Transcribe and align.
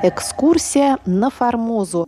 Экскурсия 0.00 0.98
на 1.06 1.28
Формозу. 1.28 2.06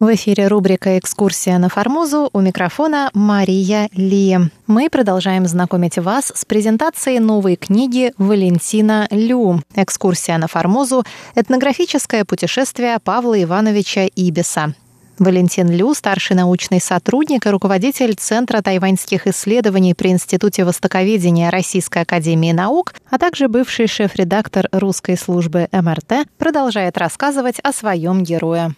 В 0.00 0.14
эфире 0.14 0.48
рубрика 0.48 0.98
«Экскурсия 0.98 1.58
на 1.58 1.68
Формозу» 1.68 2.28
у 2.32 2.40
микрофона 2.40 3.10
Мария 3.14 3.88
Ли. 3.92 4.36
Мы 4.66 4.90
продолжаем 4.90 5.46
знакомить 5.46 5.96
вас 5.96 6.32
с 6.34 6.44
презентацией 6.44 7.20
новой 7.20 7.54
книги 7.54 8.12
Валентина 8.18 9.06
Лю 9.12 9.62
«Экскурсия 9.76 10.36
на 10.36 10.48
Формозу. 10.48 11.04
Этнографическое 11.36 12.24
путешествие 12.24 12.98
Павла 12.98 13.40
Ивановича 13.40 14.06
Ибиса». 14.16 14.74
Валентин 15.18 15.70
Лю– 15.70 15.94
старший 15.94 16.36
научный 16.36 16.80
сотрудник 16.80 17.46
и 17.46 17.50
руководитель 17.50 18.14
Центра 18.14 18.62
тайваньских 18.62 19.26
исследований 19.26 19.94
при 19.94 20.08
Институте 20.08 20.64
Востоковедения 20.64 21.50
Российской 21.50 22.02
Академии 22.02 22.52
Наук, 22.52 22.94
а 23.10 23.18
также 23.18 23.48
бывший 23.48 23.86
шеф-редактор 23.86 24.68
русской 24.72 25.16
службы 25.16 25.68
МРТ, 25.72 26.26
продолжает 26.38 26.98
рассказывать 26.98 27.60
о 27.60 27.72
своем 27.72 28.22
герое. 28.24 28.74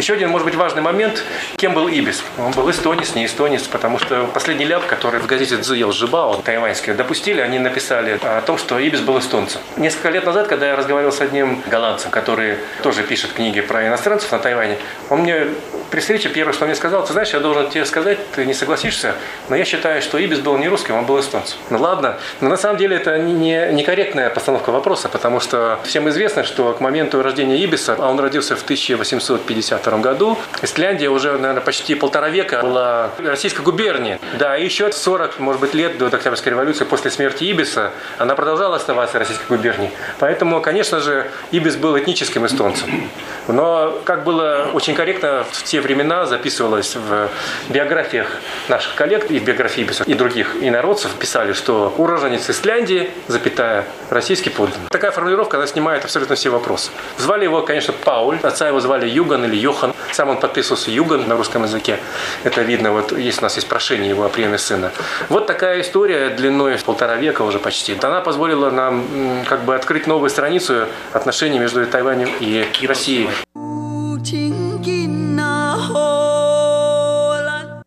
Еще 0.00 0.14
один, 0.14 0.30
может 0.30 0.46
быть, 0.46 0.54
важный 0.54 0.80
момент, 0.80 1.22
кем 1.56 1.74
был 1.74 1.86
Ибис. 1.86 2.24
Он 2.38 2.52
был 2.52 2.70
эстонец, 2.70 3.14
не 3.14 3.26
эстонец, 3.26 3.64
потому 3.64 3.98
что 3.98 4.24
последний 4.32 4.64
ляп, 4.64 4.86
который 4.86 5.20
в 5.20 5.26
газете 5.26 5.58
«Цзуел 5.58 5.92
Жибао» 5.92 6.36
тайваньский 6.36 6.94
допустили, 6.94 7.42
они 7.42 7.58
написали 7.58 8.18
о 8.22 8.40
том, 8.40 8.56
что 8.56 8.78
Ибис 8.78 9.00
был 9.00 9.18
эстонцем. 9.18 9.60
Несколько 9.76 10.08
лет 10.08 10.24
назад, 10.24 10.48
когда 10.48 10.68
я 10.68 10.76
разговаривал 10.76 11.12
с 11.12 11.20
одним 11.20 11.62
голландцем, 11.66 12.10
который 12.10 12.56
тоже 12.82 13.02
пишет 13.02 13.34
книги 13.34 13.60
про 13.60 13.86
иностранцев 13.88 14.32
на 14.32 14.38
Тайване, 14.38 14.78
он 15.10 15.20
мне 15.20 15.48
при 15.90 16.00
встрече 16.00 16.28
первое, 16.28 16.52
что 16.52 16.64
он 16.64 16.68
мне 16.68 16.76
сказал, 16.76 17.04
ты 17.04 17.12
знаешь, 17.12 17.30
я 17.30 17.40
должен 17.40 17.68
тебе 17.68 17.84
сказать, 17.84 18.18
ты 18.32 18.46
не 18.46 18.54
согласишься, 18.54 19.14
но 19.48 19.56
я 19.56 19.64
считаю, 19.64 20.00
что 20.02 20.18
Ибис 20.18 20.38
был 20.38 20.56
не 20.56 20.68
русским, 20.68 20.94
он 20.94 21.04
был 21.04 21.18
эстонцем. 21.18 21.58
Ну 21.68 21.78
ладно, 21.78 22.16
но 22.40 22.48
на 22.48 22.56
самом 22.56 22.78
деле 22.78 22.96
это 22.96 23.18
не 23.18 23.72
некорректная 23.72 24.30
постановка 24.30 24.70
вопроса, 24.70 25.08
потому 25.08 25.40
что 25.40 25.78
всем 25.84 26.08
известно, 26.08 26.44
что 26.44 26.72
к 26.72 26.80
моменту 26.80 27.22
рождения 27.22 27.56
Ибиса, 27.56 27.96
а 27.98 28.08
он 28.08 28.20
родился 28.20 28.56
в 28.56 28.62
1852 28.62 29.98
году, 29.98 30.38
Исляндия 30.62 31.08
уже, 31.08 31.32
наверное, 31.32 31.60
почти 31.60 31.94
полтора 31.94 32.28
века 32.28 32.60
была 32.62 33.10
российской 33.18 33.62
губернией. 33.62 34.18
Да, 34.38 34.56
и 34.56 34.64
еще 34.64 34.92
40, 34.92 35.38
может 35.40 35.60
быть, 35.60 35.74
лет 35.74 35.98
до 35.98 36.06
Октябрьской 36.06 36.52
революции 36.52 36.84
после 36.84 37.10
смерти 37.10 37.44
Ибиса 37.44 37.90
она 38.18 38.34
продолжала 38.34 38.76
оставаться 38.76 39.18
российской 39.18 39.46
губернией. 39.48 39.90
Поэтому, 40.18 40.60
конечно 40.60 41.00
же, 41.00 41.26
Ибис 41.50 41.76
был 41.76 41.98
этническим 41.98 42.46
эстонцем. 42.46 43.10
Но, 43.48 44.00
как 44.04 44.24
было 44.24 44.70
очень 44.72 44.94
корректно 44.94 45.44
в 45.50 45.62
те 45.64 45.79
времена 45.80 46.26
записывалось 46.26 46.96
в 46.96 47.28
биографиях 47.68 48.28
наших 48.68 48.94
коллег 48.94 49.30
и 49.30 49.38
в 49.38 49.44
биографии 49.44 49.88
и 50.06 50.14
других 50.14 50.56
инородцев 50.60 51.12
писали, 51.14 51.52
что 51.52 51.94
уроженец 51.96 52.48
Исляндии, 52.50 53.10
запятая, 53.28 53.84
российский 54.10 54.50
подданный. 54.50 54.88
Такая 54.90 55.10
формулировка, 55.10 55.56
она 55.56 55.66
снимает 55.66 56.04
абсолютно 56.04 56.34
все 56.34 56.50
вопросы. 56.50 56.90
Звали 57.18 57.44
его, 57.44 57.62
конечно, 57.62 57.92
Пауль, 57.92 58.38
отца 58.42 58.68
его 58.68 58.80
звали 58.80 59.08
Юган 59.08 59.44
или 59.44 59.56
Йохан. 59.56 59.94
Сам 60.12 60.28
он 60.28 60.38
подписывался 60.38 60.90
Юган 60.90 61.28
на 61.28 61.36
русском 61.36 61.62
языке. 61.64 61.98
Это 62.44 62.62
видно, 62.62 62.92
вот 62.92 63.12
есть 63.12 63.38
у 63.40 63.42
нас 63.42 63.56
есть 63.56 63.68
прошение 63.68 64.08
его 64.08 64.24
о 64.24 64.28
приеме 64.28 64.58
сына. 64.58 64.92
Вот 65.28 65.46
такая 65.46 65.80
история 65.80 66.30
длиной 66.30 66.76
в 66.76 66.84
полтора 66.84 67.16
века 67.16 67.42
уже 67.42 67.58
почти. 67.58 67.96
Она 68.02 68.20
позволила 68.20 68.70
нам 68.70 69.44
как 69.48 69.64
бы 69.64 69.74
открыть 69.74 70.06
новую 70.06 70.30
страницу 70.30 70.86
отношений 71.12 71.58
между 71.58 71.86
Тайванем 71.86 72.30
и 72.40 72.66
Россией. 72.86 73.28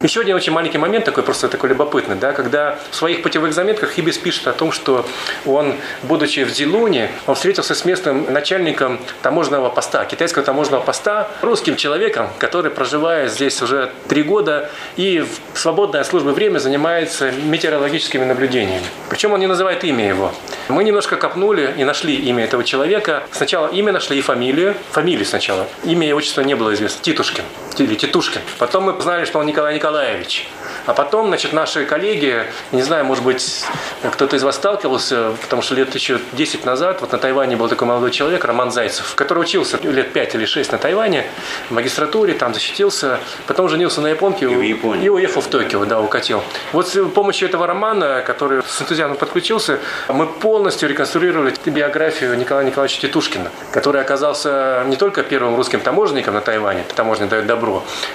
Еще 0.04 0.20
один 0.20 0.36
очень 0.36 0.52
маленький 0.52 0.78
момент, 0.78 1.06
такой 1.06 1.24
просто 1.24 1.48
такой 1.48 1.70
любопытный, 1.70 2.18
да, 2.18 2.34
когда 2.34 2.78
в 2.92 2.96
своих 2.96 3.24
путевых 3.24 3.54
заметках 3.54 3.94
Хибис 3.94 4.18
пишет 4.18 4.48
о 4.48 4.52
том, 4.52 4.74
что 4.74 5.06
он, 5.46 5.76
будучи 6.04 6.44
в 6.44 6.52
Дилуне, 6.52 7.10
он 7.26 7.36
встретился 7.36 7.74
с 7.74 7.86
местным 7.86 8.32
начальником 8.32 9.00
таможенного 9.22 9.70
поста, 9.70 10.04
китайского 10.04 10.44
таможенного 10.44 10.82
поста, 10.82 11.30
русским 11.42 11.78
человеком, 11.78 12.28
который, 12.38 12.70
проживая 12.70 13.30
здесь 13.30 13.62
уже 13.62 13.92
три 14.10 14.24
года 14.24 14.70
и 14.98 15.26
в 15.54 15.58
свободное 15.58 16.04
службы 16.04 16.34
время 16.34 16.60
занимается 16.60 17.32
метеорологическими 17.32 18.26
наблюдениями. 18.26 18.84
Причем 19.10 19.32
он 19.32 19.40
не 19.40 19.48
называет 19.48 19.86
имя 19.86 20.06
его. 20.06 20.34
Мы 20.68 20.84
немножко 20.84 21.16
копнули 21.16 21.74
и 21.78 21.86
нашли 21.86 22.14
имя 22.14 22.44
этого 22.44 22.66
человека. 22.66 23.24
Сначала 23.32 23.68
имя 23.68 23.94
нашли 23.94 24.18
и 24.18 24.22
фамилию. 24.22 24.76
Фамилию 24.92 25.26
сначала. 25.26 25.66
Имя 25.86 26.10
и 26.10 26.12
отчество 26.12 26.42
не 26.42 26.56
было 26.56 26.74
известно. 26.74 27.02
Титушкин 27.02 27.46
или 27.80 27.96
Титушкин. 27.96 28.42
Потом 28.58 28.84
мы 28.84 29.02
знали, 29.02 29.26
что 29.26 29.40
он 29.40 29.46
Николай 29.46 29.76
Николаевич. 29.76 30.48
А 30.86 30.94
потом, 30.94 31.28
значит, 31.28 31.54
наши 31.54 31.86
коллеги, 31.86 32.44
не 32.72 32.82
знаю, 32.82 33.06
может 33.06 33.24
быть, 33.24 33.64
кто-то 34.12 34.36
из 34.36 34.44
вас 34.44 34.56
сталкивался, 34.56 35.32
потому 35.42 35.62
что 35.62 35.76
лет 35.76 35.94
еще 35.96 36.20
10 36.34 36.66
назад 36.66 37.00
вот 37.02 37.12
на 37.12 37.18
Тайване 37.18 37.56
был 37.56 37.70
такой 37.70 37.88
молодой 37.88 38.12
человек, 38.12 38.44
Роман 38.44 38.72
Зайцев, 38.72 39.16
который 39.16 39.40
учился 39.40 39.78
лет 39.82 40.12
5 40.12 40.36
или 40.36 40.46
6 40.46 40.74
на 40.74 40.78
Тайване, 40.78 41.26
в 41.70 41.72
магистратуре, 41.72 42.34
там 42.34 42.54
защитился, 42.54 43.20
потом 43.48 43.70
женился 43.70 44.02
на 44.02 44.08
японке 44.08 44.46
и, 44.46 44.72
и 44.72 45.10
уехал 45.10 45.42
в 45.42 45.48
Токио, 45.48 45.86
да, 45.86 46.02
укатил. 46.02 46.44
Вот 46.74 46.90
с 46.90 47.02
помощью 47.10 47.48
этого 47.48 47.66
романа, 47.66 48.22
который 48.26 48.62
с 48.64 48.82
энтузиазмом 48.82 49.18
подключился, 49.18 49.80
мы 50.10 50.28
полностью 50.28 50.90
реконструировали 50.90 51.54
биографию 51.66 52.38
Николая 52.38 52.66
Николаевича 52.66 53.02
Титушкина, 53.02 53.50
который 53.72 54.02
оказался 54.02 54.84
не 54.88 54.98
только 54.98 55.24
первым 55.24 55.56
русским 55.56 55.80
таможенником 55.80 56.34
на 56.34 56.42
Тайване, 56.42 56.84
таможня 56.96 57.28
дает 57.28 57.46
добро, 57.46 57.63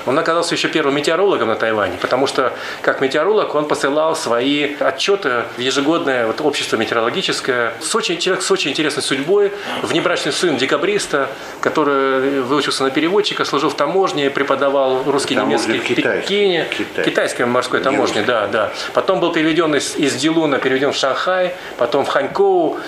он 0.06 0.18
оказался 0.18 0.54
еще 0.54 0.68
первым 0.68 0.96
метеорологом 0.96 1.48
на 1.48 1.56
Тайване, 1.56 1.98
потому 2.00 2.26
что 2.26 2.52
как 2.82 3.00
метеоролог 3.00 3.54
он 3.54 3.66
посылал 3.66 4.16
свои 4.16 4.74
отчеты 4.80 5.44
в 5.56 5.60
ежегодное 5.60 6.26
вот, 6.26 6.40
общество 6.40 6.76
метеорологическое. 6.76 7.74
С 7.80 7.94
очень, 7.94 8.18
человек 8.18 8.42
с 8.42 8.50
очень 8.50 8.70
интересной 8.70 9.02
судьбой, 9.02 9.52
внебрачный 9.82 10.32
сын 10.32 10.56
декабриста, 10.56 11.28
который 11.60 12.40
выучился 12.42 12.84
на 12.84 12.90
переводчика, 12.90 13.44
служил 13.44 13.70
в 13.70 13.74
таможне, 13.74 14.30
преподавал 14.30 15.02
русский, 15.04 15.36
немецкий 15.36 15.78
в 15.78 15.94
Пекине. 15.94 16.66
Китай. 16.76 17.04
Китайской 17.04 17.46
морской 17.46 17.80
таможне, 17.80 18.22
да, 18.22 18.46
да. 18.46 18.72
Потом 18.94 19.20
был 19.20 19.32
переведен 19.32 19.74
из, 19.74 19.96
из 19.96 20.14
Дилуна, 20.14 20.58
переведен 20.58 20.92
в 20.92 20.96
Шанхай, 20.96 21.54
потом 21.76 22.04
в 22.04 22.08
Ханькоу, 22.08 22.78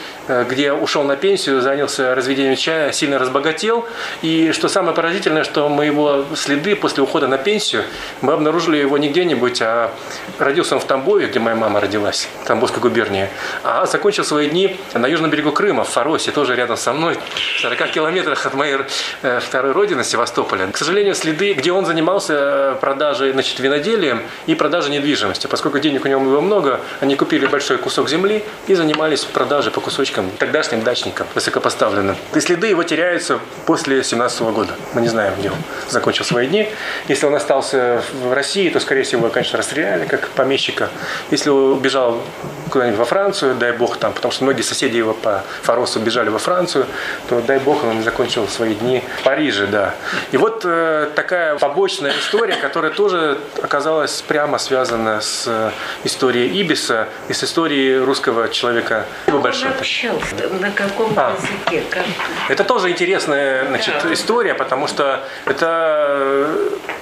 где 0.48 0.72
ушел 0.72 1.02
на 1.02 1.16
пенсию, 1.16 1.60
занялся 1.60 2.14
разведением 2.14 2.56
чая, 2.56 2.92
сильно 2.92 3.18
разбогател. 3.18 3.86
И 4.22 4.52
что 4.52 4.68
самое 4.68 4.94
поразительное, 4.94 5.44
что 5.44 5.68
мы 5.68 5.86
его 5.86 6.24
следы 6.34 6.76
после 6.76 7.02
ухода 7.02 7.26
на 7.26 7.38
пенсию, 7.38 7.84
мы 8.20 8.32
обнаружили 8.32 8.76
его 8.76 8.98
не 8.98 9.08
где-нибудь, 9.08 9.60
а 9.62 9.92
родился 10.38 10.74
он 10.74 10.80
в 10.80 10.84
Тамбове, 10.84 11.26
где 11.26 11.38
моя 11.38 11.56
мама 11.56 11.80
родилась, 11.80 12.28
в 12.42 12.46
Тамбовской 12.46 12.80
губернии, 12.80 13.28
а 13.64 13.86
закончил 13.86 14.24
свои 14.24 14.48
дни 14.48 14.76
на 14.94 15.06
южном 15.06 15.30
берегу 15.30 15.52
Крыма, 15.52 15.84
в 15.84 15.88
Фаросе, 15.88 16.30
тоже 16.30 16.54
рядом 16.54 16.76
со 16.76 16.92
мной, 16.92 17.16
в 17.56 17.60
40 17.60 17.90
километрах 17.90 18.46
от 18.46 18.54
моей 18.54 18.78
э, 19.22 19.40
второй 19.40 19.72
родины, 19.72 20.04
Севастополя. 20.04 20.68
К 20.68 20.76
сожалению, 20.76 21.14
следы, 21.14 21.54
где 21.54 21.72
он 21.72 21.86
занимался 21.86 22.34
э, 22.34 22.76
продажей, 22.80 23.32
значит, 23.32 23.58
виноделием 23.58 24.22
и 24.46 24.54
продажей 24.54 24.92
недвижимости. 24.92 25.46
Поскольку 25.46 25.78
денег 25.78 26.04
у 26.04 26.08
него 26.08 26.20
было 26.20 26.40
много, 26.40 26.80
они 27.00 27.16
купили 27.16 27.46
большой 27.46 27.78
кусок 27.78 28.08
земли 28.08 28.44
и 28.66 28.74
занимались 28.74 29.24
продажей 29.24 29.72
по 29.72 29.80
кусочкам 29.80 30.19
дачникам, 30.20 30.30
тогдашним 30.38 30.82
дачникам, 30.82 31.26
высокопоставленным. 31.34 32.16
И 32.34 32.40
следы 32.40 32.68
его 32.68 32.82
теряются 32.82 33.38
после 33.66 34.02
17 34.02 34.40
года. 34.42 34.72
Мы 34.94 35.00
не 35.00 35.08
знаем, 35.08 35.34
где 35.38 35.50
он 35.50 35.56
закончил 35.88 36.24
свои 36.24 36.46
дни. 36.46 36.68
Если 37.08 37.26
он 37.26 37.34
остался 37.34 38.02
в 38.22 38.32
России, 38.32 38.68
то, 38.70 38.80
скорее 38.80 39.02
всего, 39.02 39.22
его, 39.22 39.30
конечно, 39.30 39.58
расстреляли 39.58 40.06
как 40.06 40.28
помещика. 40.28 40.88
Если 41.30 41.50
он 41.50 41.72
убежал 41.72 42.20
куда-нибудь 42.70 42.98
во 42.98 43.04
Францию, 43.04 43.54
дай 43.54 43.72
бог 43.72 43.96
там, 43.96 44.12
потому 44.12 44.32
что 44.32 44.44
многие 44.44 44.62
соседи 44.62 44.96
его 44.96 45.12
по 45.12 45.42
Форосу 45.62 46.00
бежали 46.00 46.28
во 46.28 46.38
Францию, 46.38 46.86
то 47.28 47.40
дай 47.40 47.58
бог 47.58 47.84
он 47.84 48.02
закончил 48.02 48.46
свои 48.48 48.74
дни 48.74 49.02
в 49.20 49.24
Париже, 49.24 49.66
да. 49.66 49.94
И 50.32 50.36
вот 50.36 50.62
э, 50.64 51.10
такая 51.14 51.58
побочная 51.58 52.12
история, 52.12 52.54
которая 52.54 52.92
тоже 52.92 53.38
оказалась 53.62 54.22
прямо 54.22 54.58
связана 54.58 55.20
с 55.20 55.44
э, 55.46 55.70
историей 56.04 56.60
Ибиса 56.60 57.08
и 57.28 57.32
с 57.32 57.44
историей 57.44 57.98
русского 57.98 58.48
человека. 58.48 59.06
Он 59.26 59.42
на 60.60 60.70
каком 60.70 61.12
а. 61.16 61.36
языке? 61.36 61.84
Как? 61.90 62.04
Это 62.48 62.64
тоже 62.64 62.90
интересная 62.90 63.66
значит, 63.66 63.94
да. 64.02 64.12
история, 64.12 64.54
потому 64.54 64.86
что 64.86 65.24
это, 65.46 66.50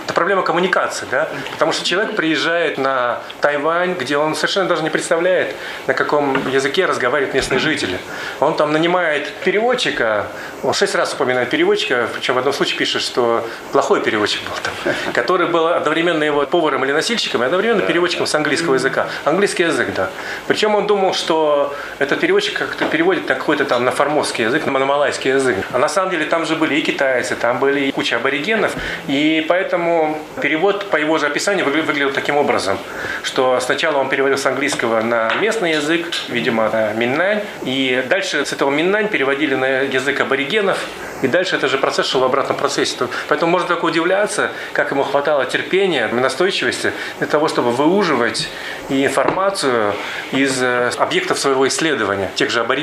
это 0.04 0.12
проблема 0.14 0.42
коммуникации, 0.42 1.06
да? 1.10 1.28
Потому 1.52 1.72
что 1.72 1.84
человек 1.84 2.16
приезжает 2.16 2.78
на 2.78 3.20
Тайвань, 3.40 3.94
где 3.94 4.16
он 4.16 4.34
совершенно 4.34 4.68
даже 4.68 4.82
не 4.82 4.90
представляет, 4.90 5.54
на 5.86 5.94
каком 5.94 6.48
языке 6.48 6.86
разговаривают 6.86 7.34
местные 7.34 7.58
жители. 7.58 7.98
Он 8.40 8.56
там 8.56 8.72
нанимает 8.72 9.32
переводчика, 9.44 10.26
он 10.62 10.74
шесть 10.74 10.94
раз 10.94 11.14
упоминает 11.14 11.50
переводчика, 11.50 12.08
причем 12.12 12.34
в 12.34 12.38
одном 12.38 12.52
случае 12.52 12.78
пишет, 12.78 13.02
что 13.02 13.46
плохой 13.72 14.00
переводчик 14.00 14.42
был 14.42 14.56
там, 14.62 14.94
который 15.12 15.46
был 15.46 15.68
одновременно 15.68 16.24
его 16.24 16.46
поваром 16.46 16.84
или 16.84 16.92
носильщиком, 16.92 17.42
и 17.42 17.46
одновременно 17.46 17.82
переводчиком 17.82 18.26
с 18.26 18.34
английского 18.34 18.74
языка. 18.74 19.08
Английский 19.24 19.64
язык, 19.64 19.94
да. 19.94 20.10
Причем 20.46 20.74
он 20.74 20.86
думал, 20.86 21.14
что 21.14 21.74
этот 21.98 22.20
переводчик 22.20 22.58
как-то 22.58 22.86
переводит 22.88 23.26
какой-то 23.26 23.64
там 23.64 23.84
на 23.84 23.90
формозский 23.90 24.44
язык, 24.44 24.66
на 24.66 24.78
малайский 24.78 25.32
язык. 25.32 25.56
А 25.72 25.78
на 25.78 25.88
самом 25.88 26.10
деле 26.10 26.24
там 26.24 26.44
же 26.44 26.56
были 26.56 26.76
и 26.76 26.82
китайцы, 26.82 27.36
там 27.36 27.58
были 27.58 27.80
и 27.80 27.92
куча 27.92 28.16
аборигенов, 28.16 28.74
и 29.06 29.44
поэтому 29.48 30.18
перевод 30.40 30.90
по 30.90 30.96
его 30.96 31.18
же 31.18 31.26
описанию 31.26 31.64
выглядел 31.64 32.12
таким 32.12 32.36
образом, 32.36 32.78
что 33.22 33.60
сначала 33.60 33.98
он 33.98 34.08
переводил 34.08 34.38
с 34.38 34.46
английского 34.46 35.02
на 35.02 35.32
местный 35.40 35.72
язык, 35.72 36.06
видимо, 36.28 36.68
на 36.70 36.92
миннань, 36.92 37.42
и 37.62 38.04
дальше 38.08 38.44
с 38.44 38.52
этого 38.52 38.70
миннань 38.70 39.08
переводили 39.08 39.54
на 39.54 39.80
язык 39.80 40.20
аборигенов, 40.20 40.78
и 41.22 41.28
дальше 41.28 41.56
это 41.56 41.68
же 41.68 41.78
процесс 41.78 42.06
шел 42.06 42.20
в 42.20 42.24
обратном 42.24 42.56
процессе. 42.56 42.88
Поэтому 43.28 43.52
можно 43.52 43.68
только 43.68 43.84
удивляться, 43.84 44.50
как 44.72 44.90
ему 44.90 45.02
хватало 45.02 45.44
терпения, 45.44 46.08
настойчивости 46.08 46.92
для 47.18 47.26
того, 47.26 47.48
чтобы 47.48 47.72
выуживать 47.72 48.48
информацию 48.88 49.94
из 50.32 50.62
э, 50.62 50.90
объектов 50.96 51.38
своего 51.38 51.66
исследования, 51.68 52.30
тех 52.34 52.50
же 52.50 52.60
аборигенов. 52.60 52.77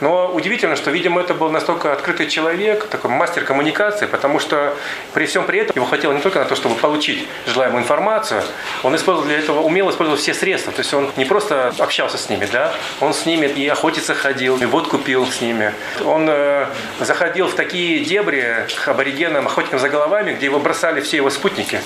Но 0.00 0.30
удивительно, 0.32 0.76
что, 0.76 0.90
видимо, 0.90 1.20
это 1.20 1.34
был 1.34 1.50
настолько 1.50 1.92
открытый 1.92 2.28
человек, 2.28 2.86
такой 2.86 3.10
мастер 3.10 3.44
коммуникации, 3.44 4.06
потому 4.06 4.38
что 4.38 4.74
при 5.12 5.26
всем 5.26 5.44
при 5.44 5.60
этом 5.60 5.74
его 5.74 5.86
хотело 5.86 6.12
не 6.12 6.20
только 6.20 6.38
на 6.38 6.44
то, 6.44 6.54
чтобы 6.56 6.74
получить 6.74 7.26
желаемую 7.46 7.82
информацию, 7.82 8.42
он 8.82 8.94
использовал 8.96 9.26
для 9.26 9.38
этого, 9.38 9.60
умело 9.60 9.90
использовал 9.90 10.18
все 10.18 10.34
средства. 10.34 10.72
То 10.72 10.80
есть 10.80 10.92
он 10.94 11.10
не 11.16 11.24
просто 11.24 11.72
общался 11.78 12.18
с 12.18 12.28
ними, 12.28 12.48
да, 12.50 12.74
он 13.00 13.14
с 13.14 13.26
ними 13.26 13.46
и 13.46 13.66
охотиться 13.68 14.14
ходил, 14.14 14.56
и 14.58 14.64
водку 14.66 14.98
пил 14.98 15.26
с 15.26 15.40
ними. 15.40 15.72
Он 16.04 16.26
э, 16.28 16.66
заходил 17.00 17.48
в 17.48 17.54
такие 17.54 18.04
дебри 18.04 18.66
к 18.84 18.88
аборигенам, 18.88 19.46
охотникам 19.46 19.78
за 19.78 19.88
головами, 19.88 20.34
где 20.34 20.46
его 20.46 20.58
бросали 20.58 21.00
все 21.00 21.16
его 21.18 21.30
спутники. 21.30 21.80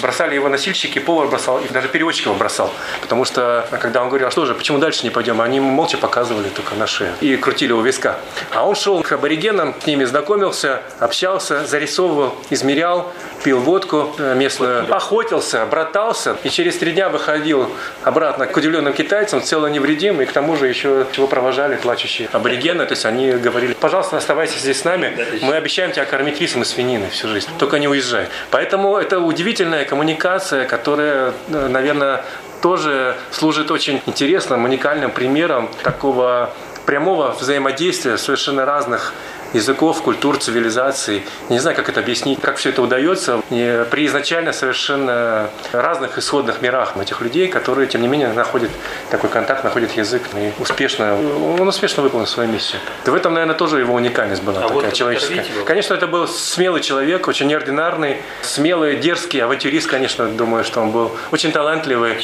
Бросали 0.00 0.34
его 0.34 0.48
носильщики, 0.48 0.98
повар 0.98 1.28
бросал, 1.28 1.60
и 1.60 1.68
даже 1.68 1.88
переводчик 1.88 2.26
его 2.26 2.34
бросал. 2.34 2.72
Потому 3.00 3.24
что, 3.24 3.66
когда 3.70 4.02
он 4.02 4.08
говорил, 4.08 4.28
а 4.28 4.30
что 4.30 4.46
же, 4.46 4.54
почему 4.54 4.78
дальше 4.78 5.04
не 5.04 5.10
пойдем, 5.10 5.40
они 5.40 5.60
молча 5.60 5.96
показывали 5.96 6.48
только 6.48 6.74
на 6.74 6.86
шею 6.94 7.12
и 7.20 7.36
крутили 7.36 7.72
у 7.72 7.80
виска. 7.80 8.16
А 8.52 8.66
он 8.66 8.74
шел 8.74 9.02
к 9.02 9.12
аборигенам, 9.12 9.74
с 9.82 9.86
ними 9.86 10.04
знакомился, 10.04 10.82
общался, 11.00 11.66
зарисовывал, 11.66 12.34
измерял, 12.50 13.12
пил 13.42 13.60
водку 13.60 14.14
э, 14.18 14.34
местную, 14.34 14.94
охотился, 14.94 15.66
братался, 15.66 16.36
и 16.44 16.48
через 16.48 16.76
три 16.78 16.92
дня 16.92 17.08
выходил 17.08 17.70
обратно 18.02 18.46
к 18.46 18.56
удивленным 18.56 18.92
китайцам, 18.92 19.42
цело 19.42 19.66
невредим, 19.66 20.20
и 20.20 20.24
к 20.24 20.32
тому 20.32 20.56
же 20.56 20.68
еще 20.68 21.06
его 21.14 21.26
провожали 21.26 21.76
плачущие 21.76 22.28
аборигены, 22.32 22.86
то 22.86 22.92
есть 22.92 23.04
они 23.04 23.32
говорили, 23.32 23.74
пожалуйста, 23.74 24.16
оставайся 24.16 24.58
здесь 24.58 24.80
с 24.80 24.84
нами, 24.84 25.16
мы 25.42 25.56
обещаем 25.56 25.92
тебя 25.92 26.04
кормить 26.04 26.40
рисом 26.40 26.62
и 26.62 26.64
свининой 26.64 27.10
всю 27.10 27.28
жизнь, 27.28 27.48
только 27.58 27.78
не 27.78 27.88
уезжай. 27.88 28.28
Поэтому 28.50 28.96
это 28.96 29.18
удивительная 29.18 29.84
коммуникация, 29.84 30.66
которая, 30.66 31.32
э, 31.48 31.68
наверное, 31.68 32.24
тоже 32.62 33.14
служит 33.30 33.70
очень 33.70 34.00
интересным, 34.06 34.64
уникальным 34.64 35.10
примером 35.10 35.68
такого 35.82 36.50
прямого 36.86 37.32
взаимодействия 37.32 38.18
совершенно 38.18 38.64
разных 38.64 39.12
языков, 39.54 40.02
культур, 40.02 40.36
цивилизаций. 40.38 41.22
Не 41.48 41.58
знаю, 41.58 41.76
как 41.76 41.88
это 41.88 42.00
объяснить, 42.00 42.40
как 42.40 42.56
все 42.56 42.70
это 42.70 42.82
удается 42.82 43.40
и 43.50 43.86
при 43.90 44.06
изначально 44.06 44.52
совершенно 44.52 45.48
разных 45.72 46.18
исходных 46.18 46.60
мирах 46.60 46.96
этих 46.96 47.20
людей, 47.20 47.48
которые, 47.48 47.86
тем 47.86 48.02
не 48.02 48.08
менее, 48.08 48.32
находят 48.32 48.70
такой 49.10 49.30
контакт, 49.30 49.64
находят 49.64 49.92
язык 49.92 50.22
и 50.34 50.52
успешно, 50.60 51.16
он 51.60 51.68
успешно 51.68 52.02
выполнил 52.02 52.26
свою 52.26 52.50
миссию. 52.50 52.80
В 53.04 53.14
этом, 53.14 53.34
наверное, 53.34 53.54
тоже 53.54 53.78
его 53.78 53.94
уникальность 53.94 54.42
была 54.42 54.58
а 54.58 54.62
такая 54.62 54.74
вот 54.74 54.92
человеческая. 54.92 55.44
Конечно, 55.66 55.94
это 55.94 56.06
был 56.06 56.26
смелый 56.26 56.80
человек, 56.80 57.28
очень 57.28 57.46
неординарный, 57.46 58.16
смелый, 58.42 58.96
дерзкий, 58.96 59.40
авантюрист, 59.40 59.88
конечно, 59.88 60.26
думаю, 60.26 60.64
что 60.64 60.80
он 60.80 60.90
был 60.90 61.12
очень 61.30 61.52
талантливый. 61.52 62.16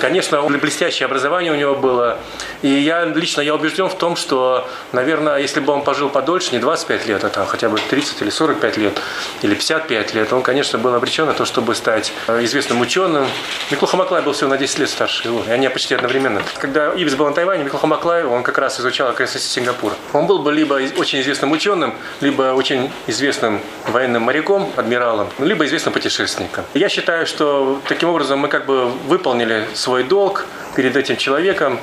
Конечно, 0.00 0.42
блестящее 0.58 1.06
образование 1.06 1.52
у 1.52 1.56
него 1.56 1.74
было. 1.74 2.18
И 2.62 2.68
я 2.68 3.04
лично 3.04 3.40
я 3.40 3.54
убежден 3.54 3.88
в 3.88 3.94
том, 3.94 4.16
что, 4.16 4.68
наверное, 4.92 5.38
если 5.38 5.60
бы 5.60 5.72
он 5.72 5.82
пожил 5.82 6.08
подольше, 6.08 6.52
не 6.52 6.58
25 6.66 7.06
лет, 7.06 7.22
а 7.22 7.28
там 7.28 7.46
хотя 7.46 7.68
бы 7.68 7.78
30 7.78 8.22
или 8.22 8.30
45 8.30 8.76
лет, 8.76 9.00
или 9.42 9.54
55 9.54 10.14
лет, 10.14 10.32
он, 10.32 10.42
конечно, 10.42 10.80
был 10.80 10.94
обречен 10.94 11.26
на 11.26 11.32
то, 11.32 11.44
чтобы 11.44 11.76
стать 11.76 12.12
э, 12.26 12.42
известным 12.44 12.80
ученым. 12.80 13.28
Миклуха 13.70 13.96
Маклай 13.96 14.20
был 14.20 14.32
всего 14.32 14.50
на 14.50 14.58
10 14.58 14.80
лет 14.80 14.90
старше 14.90 15.28
его, 15.28 15.44
и 15.46 15.50
они 15.52 15.68
почти 15.68 15.94
одновременно. 15.94 16.42
Когда 16.58 16.92
Ибис 16.92 17.14
был 17.14 17.26
на 17.26 17.34
Тайване, 17.34 17.62
Миклуха 17.62 17.86
Маклай, 17.86 18.24
он 18.24 18.42
как 18.42 18.58
раз 18.58 18.80
изучал 18.80 19.08
окрестности 19.08 19.46
Сингапура. 19.46 19.94
Он 20.12 20.26
был 20.26 20.40
бы 20.40 20.52
либо 20.52 20.74
очень 20.96 21.20
известным 21.20 21.52
ученым, 21.52 21.94
либо 22.20 22.52
очень 22.52 22.90
известным 23.06 23.60
военным 23.86 24.22
моряком, 24.22 24.72
адмиралом, 24.74 25.28
либо 25.38 25.64
известным 25.66 25.94
путешественником. 25.94 26.64
Я 26.74 26.88
считаю, 26.88 27.26
что 27.26 27.80
таким 27.86 28.08
образом 28.08 28.40
мы 28.40 28.48
как 28.48 28.66
бы 28.66 28.86
выполнили 29.06 29.68
свой 29.74 30.02
долг, 30.02 30.46
перед 30.76 30.94
этим 30.94 31.16
человеком, 31.16 31.80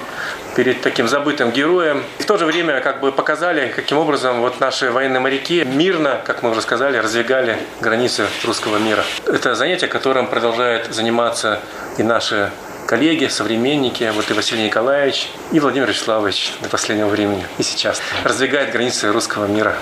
перед 0.56 0.82
таким 0.82 1.08
забытым 1.08 1.52
героем. 1.52 2.04
И 2.20 2.24
в 2.24 2.26
то 2.26 2.38
же 2.38 2.46
время 2.46 2.80
как 2.82 3.00
бы 3.00 3.12
показали, 3.12 3.72
каким 3.76 3.98
образом 3.98 4.42
вот 4.42 4.60
наши 4.60 4.92
военные 4.92 5.20
моряки 5.20 5.64
мирно, 5.64 6.22
как 6.26 6.44
мы 6.44 6.52
уже 6.52 6.62
сказали, 6.62 6.98
раздвигали 6.98 7.58
границы 7.82 8.26
русского 8.44 8.78
мира. 8.78 9.04
Это 9.26 9.56
занятие, 9.56 9.88
которым 9.88 10.28
продолжают 10.28 10.94
заниматься 10.94 11.60
и 11.98 12.04
наши 12.04 12.52
коллеги, 12.86 13.28
современники, 13.28 14.12
вот 14.14 14.30
и 14.30 14.34
Василий 14.34 14.66
Николаевич, 14.66 15.30
и 15.52 15.60
Владимир 15.60 15.88
Вячеславович 15.88 16.54
до 16.62 16.70
последнего 16.70 17.08
времени, 17.08 17.48
и 17.58 17.64
сейчас, 17.64 18.02
раздвигает 18.24 18.72
границы 18.72 19.12
русского 19.12 19.46
мира, 19.46 19.76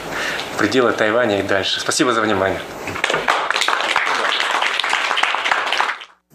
пределы 0.58 0.92
Тайваня 0.92 1.40
и 1.40 1.44
дальше. 1.44 1.80
Спасибо 1.80 2.14
за 2.14 2.22
внимание. 2.22 2.62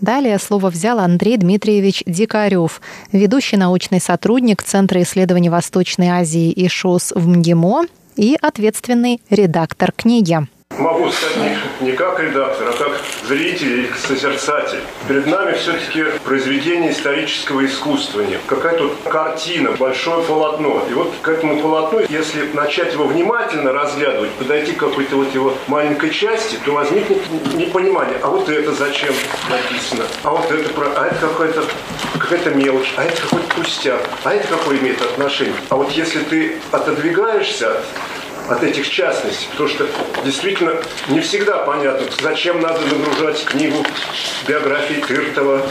Далее 0.00 0.38
слово 0.38 0.68
взял 0.68 0.98
Андрей 0.98 1.38
Дмитриевич 1.38 2.02
Дикарев, 2.06 2.82
ведущий 3.12 3.56
научный 3.56 4.00
сотрудник 4.00 4.62
Центра 4.62 5.00
исследований 5.02 5.48
Восточной 5.48 6.08
Азии 6.08 6.50
и 6.50 6.68
ШОС 6.68 7.12
в 7.14 7.26
МГИМО 7.26 7.86
и 8.16 8.36
ответственный 8.40 9.22
редактор 9.30 9.92
книги. 9.92 10.46
Могу 10.78 11.10
сказать 11.10 11.36
не, 11.80 11.86
не 11.86 11.92
как 11.92 12.20
редактор, 12.20 12.68
а 12.68 12.72
как 12.72 13.00
зритель 13.26 13.80
или 13.80 13.90
созерцатель. 14.06 14.80
Перед 15.08 15.26
нами 15.26 15.54
все-таки 15.54 16.04
произведение 16.24 16.92
исторического 16.92 17.64
искусства 17.64 18.20
нет. 18.20 18.40
Какая-то 18.46 18.94
картина, 19.08 19.72
большое 19.72 20.22
полотно. 20.24 20.84
И 20.90 20.92
вот 20.92 21.14
к 21.22 21.28
этому 21.28 21.60
полотну, 21.60 22.00
если 22.08 22.52
начать 22.52 22.92
его 22.92 23.04
внимательно 23.04 23.72
разглядывать, 23.72 24.30
подойти 24.32 24.72
к 24.72 24.78
какой-то 24.78 25.16
вот 25.16 25.34
его 25.34 25.54
маленькой 25.66 26.10
части, 26.10 26.58
то 26.64 26.72
возникнет 26.72 27.18
непонимание, 27.54 28.18
а 28.22 28.28
вот 28.28 28.48
это 28.48 28.72
зачем 28.72 29.14
написано, 29.48 30.04
а 30.24 30.30
вот 30.30 30.50
это, 30.50 30.68
про, 30.70 30.86
а 30.94 31.06
это 31.06 31.26
какая-то 31.28 31.64
какая-то 32.18 32.50
мелочь, 32.50 32.92
а 32.96 33.04
это 33.04 33.22
какой-то 33.22 33.54
пустяк, 33.54 34.00
а 34.24 34.34
это 34.34 34.48
какое 34.48 34.78
имеет 34.78 35.00
отношение. 35.00 35.54
А 35.68 35.76
вот 35.76 35.90
если 35.92 36.20
ты 36.20 36.56
отодвигаешься 36.72 37.76
от 38.48 38.62
этих 38.62 38.88
частностей, 38.88 39.48
потому 39.50 39.68
что 39.68 39.86
действительно 40.24 40.74
не 41.08 41.20
всегда 41.20 41.58
понятно, 41.58 42.06
зачем 42.20 42.60
надо 42.60 42.80
нагружать 42.82 43.44
книгу 43.44 43.84
биографии 44.46 45.00
Тыртова, 45.06 45.62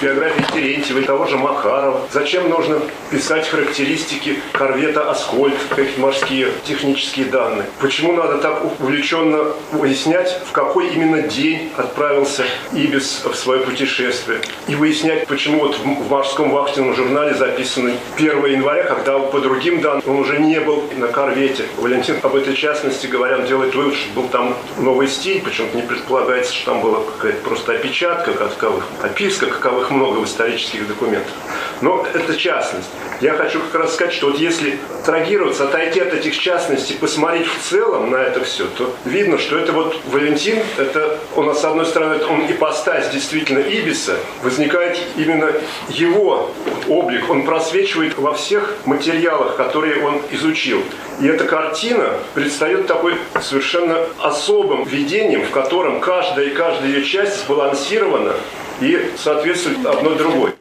биографии 0.00 0.44
Терентьева, 0.52 1.02
того 1.02 1.26
же 1.26 1.36
Макарова, 1.36 2.02
зачем 2.12 2.48
нужно 2.48 2.80
писать 3.10 3.48
характеристики 3.48 4.40
корвета 4.52 5.10
«Аскольд», 5.10 5.56
какие 5.70 5.98
морские 5.98 6.48
технические 6.64 7.26
данные, 7.26 7.66
почему 7.80 8.12
надо 8.12 8.38
так 8.38 8.62
увлеченно 8.80 9.52
выяснять, 9.72 10.40
в 10.48 10.52
какой 10.52 10.88
именно 10.88 11.22
день 11.22 11.70
отправился 11.76 12.44
Ибис 12.72 13.22
в 13.24 13.34
свое 13.34 13.60
путешествие, 13.60 14.40
и 14.68 14.74
выяснять, 14.74 15.26
почему 15.26 15.60
вот 15.60 15.78
в 15.78 16.10
морском 16.10 16.50
вахтенном 16.50 16.94
журнале 16.94 17.34
записано 17.34 17.92
1 18.16 18.46
января, 18.46 18.84
когда 18.84 19.18
по 19.18 19.40
другим 19.40 19.80
данным 19.80 20.02
он 20.06 20.16
уже 20.16 20.38
не 20.38 20.60
был 20.60 20.84
на 20.96 21.08
корвете. 21.08 21.64
Валентин 21.78 22.15
об 22.22 22.34
этой 22.34 22.54
частности 22.54 23.06
говорят, 23.06 23.46
делает 23.46 23.74
вывод, 23.74 23.94
что 23.94 24.20
был 24.20 24.28
там 24.28 24.56
новый 24.78 25.08
стиль, 25.08 25.42
почему-то 25.42 25.76
не 25.76 25.82
предполагается, 25.82 26.52
что 26.52 26.72
там 26.72 26.80
была 26.80 27.00
какая-то 27.00 27.42
просто 27.42 27.72
опечатка 27.72 28.32
каковых, 28.32 28.84
описка 29.02 29.46
каковых 29.46 29.90
много 29.90 30.18
в 30.18 30.24
исторических 30.24 30.86
документах. 30.86 31.32
Но 31.80 32.06
это 32.12 32.36
частность. 32.36 32.88
Я 33.20 33.34
хочу 33.34 33.60
как 33.60 33.74
раз 33.82 33.94
сказать, 33.94 34.12
что 34.12 34.26
вот 34.26 34.38
если 34.38 34.78
трагироваться, 35.04 35.64
отойти 35.64 36.00
от 36.00 36.12
этих 36.12 36.38
частностей, 36.38 36.96
посмотреть 36.96 37.46
в 37.46 37.62
целом 37.62 38.10
на 38.10 38.16
это 38.16 38.44
все, 38.44 38.66
то 38.66 38.94
видно, 39.04 39.38
что 39.38 39.58
это 39.58 39.72
вот 39.72 39.96
Валентин, 40.06 40.58
это 40.76 41.18
он, 41.34 41.54
с 41.54 41.64
одной 41.64 41.86
стороны, 41.86 42.22
он 42.26 42.50
ипостась 42.50 43.08
действительно 43.08 43.60
Ибиса, 43.60 44.16
возникает 44.42 44.98
именно 45.16 45.50
его 45.88 46.50
облик, 46.88 47.30
он 47.30 47.44
просвечивает 47.44 48.18
во 48.18 48.34
всех 48.34 48.74
материалах, 48.84 49.56
которые 49.56 50.04
он 50.04 50.20
изучил. 50.30 50.82
И 51.20 51.26
эта 51.26 51.44
картина 51.44 52.05
предстает 52.34 52.86
такой 52.86 53.14
совершенно 53.40 53.96
особым 54.22 54.84
видением, 54.84 55.42
в 55.42 55.50
котором 55.50 56.00
каждая 56.00 56.46
и 56.46 56.50
каждая 56.54 56.88
ее 56.88 57.04
часть 57.04 57.44
сбалансирована 57.44 58.32
и 58.80 59.10
соответствует 59.16 59.84
одной 59.86 60.16
другой. 60.16 60.54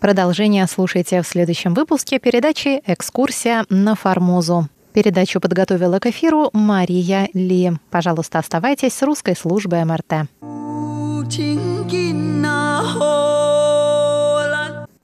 Продолжение 0.00 0.66
слушайте 0.66 1.22
в 1.22 1.26
следующем 1.26 1.74
выпуске 1.74 2.18
передачи 2.18 2.80
«Экскурсия 2.86 3.64
на 3.70 3.94
Формозу». 3.94 4.68
Передачу 4.92 5.40
подготовила 5.40 5.98
к 5.98 6.06
эфиру 6.06 6.50
Мария 6.52 7.28
Ли. 7.34 7.72
Пожалуйста, 7.90 8.38
оставайтесь 8.38 8.94
с 8.94 9.02
русской 9.02 9.36
службой 9.36 9.84
МРТ. 9.84 10.28